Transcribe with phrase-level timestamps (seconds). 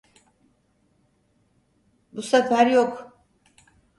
[2.13, 3.23] Bu sefer yok.